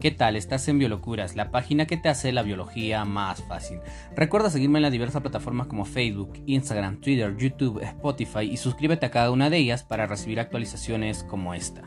[0.00, 0.34] ¿Qué tal?
[0.34, 3.80] Estás en Biolocuras, la página que te hace la biología más fácil.
[4.16, 9.10] Recuerda seguirme en las diversas plataformas como Facebook, Instagram, Twitter, YouTube, Spotify y suscríbete a
[9.10, 11.82] cada una de ellas para recibir actualizaciones como esta.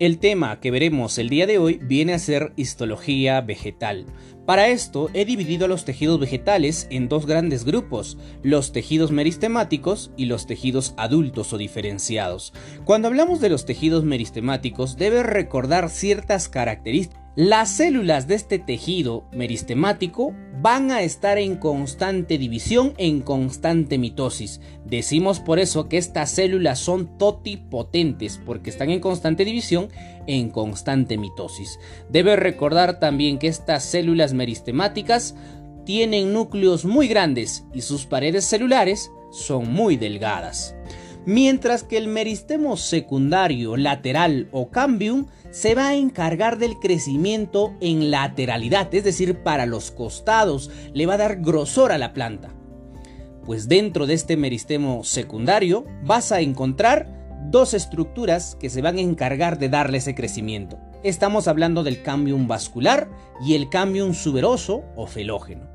[0.00, 4.06] El tema que veremos el día de hoy viene a ser histología vegetal.
[4.46, 10.10] Para esto he dividido a los tejidos vegetales en dos grandes grupos, los tejidos meristemáticos
[10.18, 12.52] y los tejidos adultos o diferenciados.
[12.84, 19.24] Cuando hablamos de los tejidos meristemáticos debes recordar ciertas características las células de este tejido
[19.32, 24.60] meristemático van a estar en constante división, en constante mitosis.
[24.84, 29.88] Decimos por eso que estas células son totipotentes, porque están en constante división,
[30.26, 31.78] en constante mitosis.
[32.08, 35.34] Debe recordar también que estas células meristemáticas
[35.84, 40.74] tienen núcleos muy grandes y sus paredes celulares son muy delgadas
[41.26, 48.10] mientras que el meristemo secundario, lateral o cambium se va a encargar del crecimiento en
[48.10, 52.52] lateralidad, es decir, para los costados, le va a dar grosor a la planta.
[53.44, 57.23] Pues dentro de este meristemo secundario vas a encontrar
[57.54, 60.76] dos estructuras que se van a encargar de darle ese crecimiento.
[61.04, 63.08] Estamos hablando del cambium vascular
[63.40, 65.68] y el cambium suberoso o felógeno.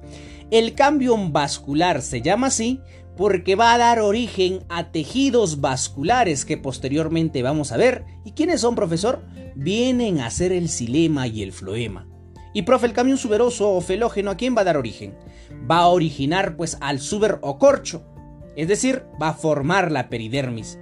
[0.52, 2.82] El cambium vascular se llama así
[3.16, 8.04] porque va a dar origen a tejidos vasculares que posteriormente vamos a ver.
[8.26, 9.24] ¿Y quiénes son, profesor?
[9.56, 12.10] Vienen a ser el xilema y el floema.
[12.54, 15.18] Y profe, el camión suberoso o felógeno, ¿a quién va a dar origen?
[15.72, 18.04] Va a originar pues al suber o corcho,
[18.58, 20.78] es decir, va a formar la peridermis.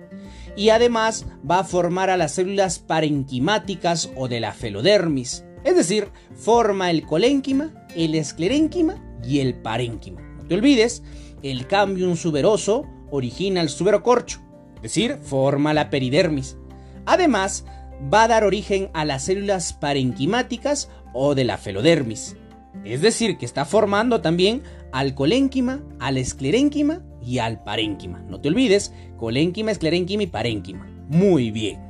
[0.57, 6.09] Y además va a formar a las células parenquimáticas o de la felodermis, es decir,
[6.35, 10.21] forma el colénquima, el esclerénquima y el parénquima.
[10.37, 11.03] No te olvides
[11.43, 14.41] el cambium suberoso origina el suberocorcho,
[14.77, 16.57] es decir, forma la peridermis.
[17.05, 17.65] Además,
[18.13, 22.35] va a dar origen a las células parenquimáticas o de la felodermis.
[22.83, 28.19] Es decir, que está formando también al colénquima, al esclerénquima y al parénquima.
[28.21, 30.87] No te olvides, colénquima, esclerénquima y parénquima.
[31.09, 31.85] Muy bien.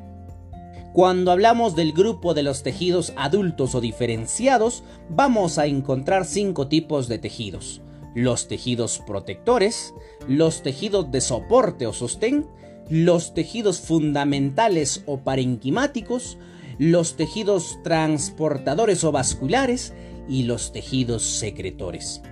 [0.93, 7.07] Cuando hablamos del grupo de los tejidos adultos o diferenciados, vamos a encontrar cinco tipos
[7.07, 7.81] de tejidos
[8.17, 9.93] los tejidos protectores,
[10.27, 12.47] los tejidos de soporte o sostén,
[12.89, 16.39] los tejidos fundamentales o parenquimáticos,
[16.79, 19.93] los tejidos transportadores o vasculares
[20.27, 22.23] y los tejidos secretores.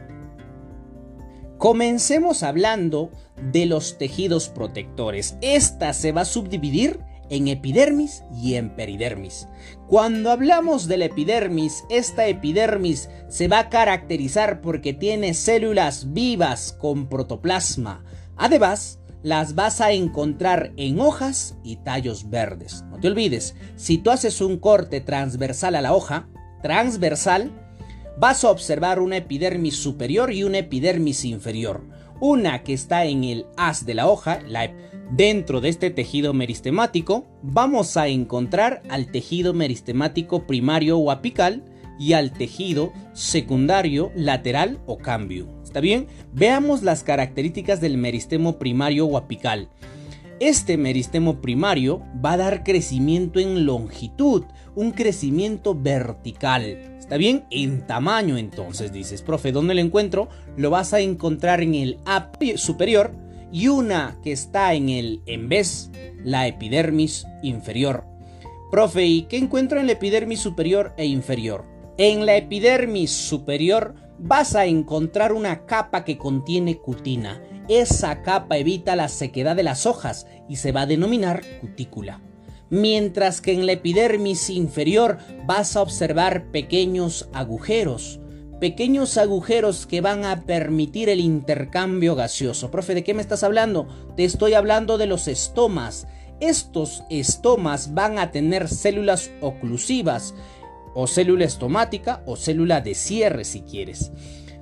[1.66, 3.10] Comencemos hablando
[3.52, 5.36] de los tejidos protectores.
[5.42, 7.00] Esta se va a subdividir
[7.32, 9.48] en epidermis y en peridermis.
[9.88, 16.72] Cuando hablamos de la epidermis, esta epidermis se va a caracterizar porque tiene células vivas
[16.72, 18.06] con protoplasma.
[18.38, 22.84] Además, las vas a encontrar en hojas y tallos verdes.
[22.92, 26.30] No te olvides, si tú haces un corte transversal a la hoja,
[26.62, 27.65] transversal,
[28.18, 31.84] vas a observar una epidermis superior y una epidermis inferior.
[32.20, 34.40] Una que está en el haz de la hoja,
[35.12, 41.64] Dentro de este tejido meristemático vamos a encontrar al tejido meristemático primario o apical
[42.00, 45.48] y al tejido secundario lateral o cambio.
[45.64, 46.08] ¿Está bien?
[46.34, 49.70] Veamos las características del meristemo primario o apical.
[50.40, 54.44] Este meristemo primario va a dar crecimiento en longitud,
[54.76, 56.95] un crecimiento vertical.
[57.06, 57.46] ¿Está bien?
[57.52, 60.28] En tamaño entonces dices, profe, ¿dónde lo encuentro?
[60.58, 62.00] Lo vas a encontrar en el
[62.56, 63.14] superior
[63.52, 65.92] y una que está en el en vez,
[66.24, 68.06] la epidermis inferior.
[68.72, 71.66] Profe, ¿y qué encuentro en la epidermis superior e inferior?
[72.00, 77.40] En la epidermis superior vas a encontrar una capa que contiene cutina.
[77.70, 82.20] Esa capa evita la sequedad de las hojas y se va a denominar cutícula.
[82.70, 88.20] Mientras que en la epidermis inferior vas a observar pequeños agujeros
[88.60, 92.72] pequeños agujeros que van a permitir el intercambio gaseoso.
[92.72, 93.88] Profe, ¿de qué me estás hablando?
[94.16, 96.08] Te estoy hablando de los estomas.
[96.40, 100.34] Estos estomas van a tener células oclusivas
[100.94, 104.12] o célula estomática o célula de cierre si quieres.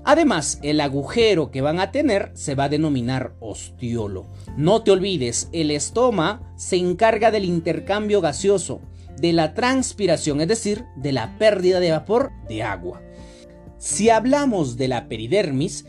[0.05, 4.27] Además, el agujero que van a tener se va a denominar ostiolo.
[4.57, 8.81] No te olvides, el estoma se encarga del intercambio gaseoso,
[9.17, 13.01] de la transpiración, es decir, de la pérdida de vapor de agua.
[13.77, 15.85] Si hablamos de la peridermis,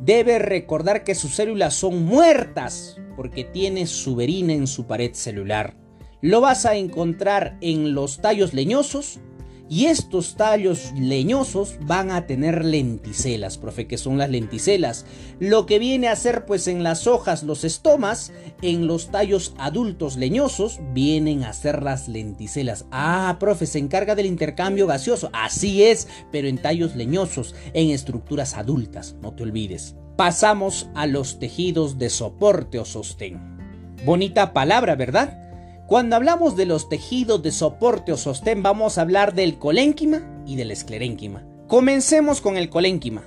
[0.00, 5.76] debe recordar que sus células son muertas porque tiene suberina en su pared celular.
[6.20, 9.20] Lo vas a encontrar en los tallos leñosos
[9.68, 15.06] Y estos tallos leñosos van a tener lenticelas, profe, que son las lenticelas.
[15.40, 18.32] Lo que viene a ser pues en las hojas los estomas,
[18.62, 22.86] en los tallos adultos leñosos vienen a ser las lenticelas.
[22.92, 25.30] Ah, profe, se encarga del intercambio gaseoso.
[25.32, 29.96] Así es, pero en tallos leñosos, en estructuras adultas, no te olvides.
[30.16, 33.56] Pasamos a los tejidos de soporte o sostén.
[34.04, 35.45] Bonita palabra, ¿verdad?
[35.86, 40.56] Cuando hablamos de los tejidos de soporte o sostén vamos a hablar del colénquima y
[40.56, 41.46] del esclerénquima.
[41.68, 43.22] Comencemos con el colénquima.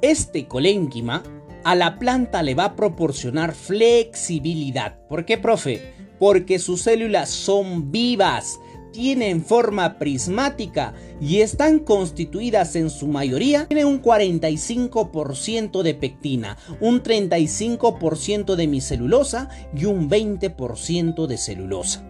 [0.00, 1.24] Este colénquima
[1.64, 4.96] a la planta le va a proporcionar flexibilidad.
[5.08, 5.92] ¿Por qué, profe?
[6.20, 8.60] Porque sus células son vivas,
[8.94, 13.66] tienen forma prismática y están constituidas en su mayoría.
[13.66, 22.08] Tienen un 45% de pectina, un 35% de micelulosa y un 20% de celulosa.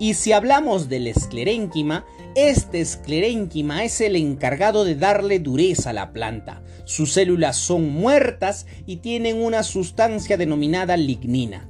[0.00, 6.12] Y si hablamos del esclerénquima, este esclerénquima es el encargado de darle dureza a la
[6.12, 6.62] planta.
[6.84, 11.69] Sus células son muertas y tienen una sustancia denominada lignina.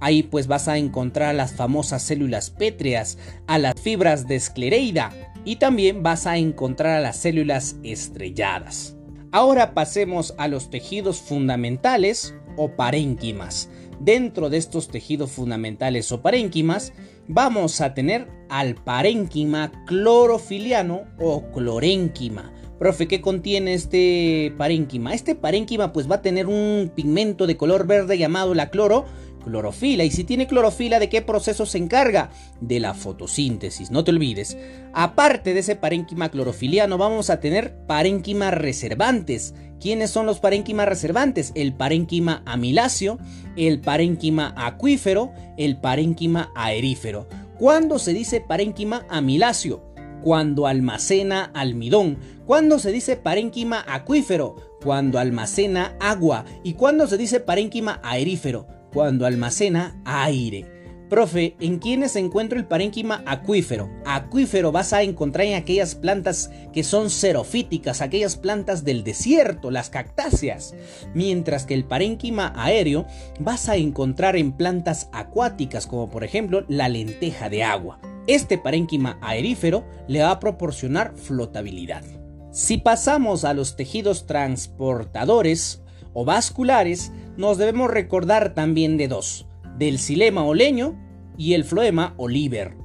[0.00, 5.10] Ahí pues vas a encontrar las famosas células pétreas, a las fibras de esclereida
[5.44, 8.96] y también vas a encontrar a las células estrelladas.
[9.32, 13.68] Ahora pasemos a los tejidos fundamentales o parénquimas.
[14.00, 16.92] Dentro de estos tejidos fundamentales o parénquimas
[17.26, 22.52] vamos a tener al parénquima clorofiliano o clorénquima.
[22.78, 25.12] Profe, ¿qué contiene este parénquima?
[25.12, 29.04] Este parénquima pues va a tener un pigmento de color verde llamado la cloro
[29.38, 30.04] clorofila.
[30.04, 32.30] Y si tiene clorofila, ¿de qué proceso se encarga?
[32.60, 34.56] De la fotosíntesis, no te olvides.
[34.92, 39.54] Aparte de ese parénquima clorofiliano, vamos a tener parénquimas reservantes.
[39.80, 41.52] ¿Quiénes son los parénquimas reservantes?
[41.54, 43.18] El parénquima amiláceo,
[43.56, 47.28] el parénquima acuífero, el parénquima aerífero.
[47.58, 49.84] ¿Cuándo se dice parénquima amiláceo?
[50.22, 52.18] Cuando almacena almidón.
[52.44, 54.56] ¿Cuándo se dice parénquima acuífero?
[54.82, 56.44] Cuando almacena agua.
[56.64, 58.77] ¿Y cuándo se dice parénquima aerífero?
[58.98, 60.66] Cuando almacena aire.
[61.08, 63.88] Profe, ¿en quiénes se encuentra el parénquima acuífero?
[64.04, 69.88] Acuífero vas a encontrar en aquellas plantas que son xerofíticas, aquellas plantas del desierto, las
[69.88, 70.74] cactáceas.
[71.14, 73.06] Mientras que el parénquima aéreo
[73.38, 78.00] vas a encontrar en plantas acuáticas, como por ejemplo la lenteja de agua.
[78.26, 82.02] Este parénquima aerífero le va a proporcionar flotabilidad.
[82.50, 85.82] Si pasamos a los tejidos transportadores
[86.14, 89.46] o vasculares, nos debemos recordar también de dos,
[89.78, 90.98] del xilema o leño
[91.38, 92.76] y el floema o liber.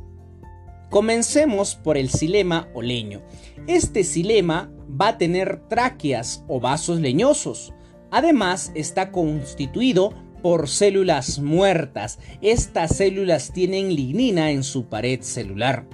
[0.92, 3.24] Comencemos por el xilema o leño.
[3.66, 7.74] Este xilema va a tener tráqueas o vasos leñosos.
[8.12, 10.14] Además, está constituido
[10.44, 12.20] por células muertas.
[12.42, 15.88] Estas células tienen lignina en su pared celular.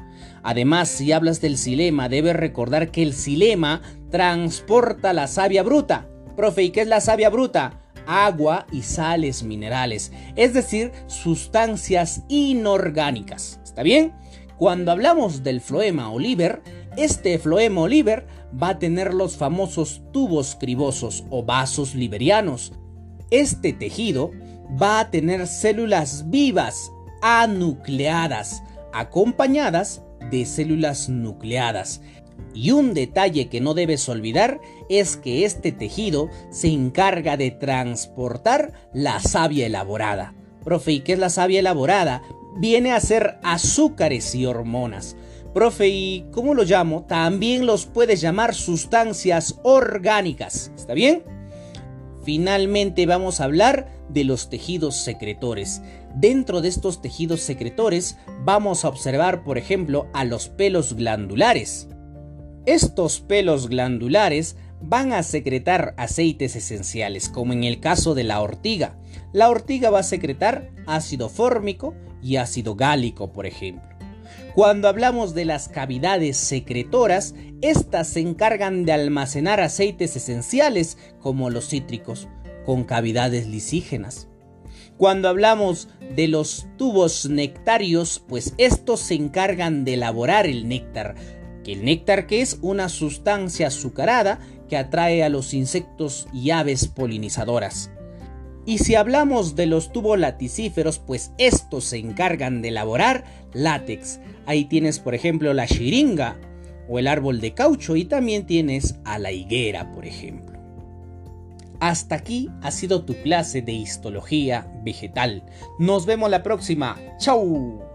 [0.43, 6.08] Además, si hablas del xilema, debes recordar que el xilema transporta la savia bruta.
[6.39, 7.81] Profe, ¿y qué es la savia bruta?
[8.07, 13.59] agua y sales minerales, es decir, sustancias inorgánicas.
[13.61, 14.13] ¿Está bien?
[14.55, 16.61] Cuando hablamos del floema oliver,
[16.95, 22.71] este floema oliver va a tener los famosos tubos cribosos o vasos liberianos.
[23.31, 24.31] Este tejido
[24.81, 26.89] va a tener células vivas
[27.21, 28.63] anucleadas,
[28.93, 32.01] acompañadas de células nucleadas.
[32.53, 34.59] Y un detalle que no debes olvidar
[34.89, 40.33] es que este tejido se encarga de transportar la savia elaborada.
[40.63, 42.21] Profe, ¿y qué es la savia elaborada?
[42.57, 45.15] Viene a ser azúcares y hormonas.
[45.53, 47.05] Profe, ¿y cómo lo llamo?
[47.05, 50.71] También los puedes llamar sustancias orgánicas.
[50.75, 51.23] ¿Está bien?
[52.23, 55.81] Finalmente vamos a hablar de los tejidos secretores.
[56.15, 61.87] Dentro de estos tejidos secretores vamos a observar, por ejemplo, a los pelos glandulares.
[62.69, 68.95] Estos pelos glandulares van a secretar aceites esenciales, como en el caso de la ortiga.
[69.33, 73.89] La ortiga va a secretar ácido fórmico y ácido gálico, por ejemplo.
[74.53, 81.69] Cuando hablamos de las cavidades secretoras, estas se encargan de almacenar aceites esenciales, como los
[81.69, 82.27] cítricos,
[82.67, 84.27] con cavidades lisígenas.
[84.95, 91.15] Cuando hablamos de los tubos nectarios, pues estos se encargan de elaborar el néctar,
[91.71, 97.91] el néctar que es una sustancia azucarada que atrae a los insectos y aves polinizadoras.
[98.65, 103.23] Y si hablamos de los tubolaticíferos, pues estos se encargan de elaborar
[103.53, 104.19] látex.
[104.45, 106.39] Ahí tienes, por ejemplo, la chiringa
[106.87, 110.59] o el árbol de caucho y también tienes a la higuera, por ejemplo.
[111.79, 115.43] Hasta aquí ha sido tu clase de histología vegetal.
[115.79, 116.97] Nos vemos la próxima.
[117.17, 117.88] ¡Chao!